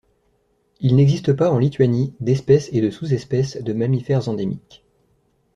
Il 0.79 0.95
n'existe 0.95 1.31
pas 1.31 1.51
en 1.51 1.59
Lituanie 1.59 2.15
d'espèces 2.21 2.69
et 2.73 2.81
de 2.81 2.89
sous-espèces 2.89 3.61
de 3.61 3.71
mammifères 3.71 4.29
endémiques. 4.29 4.83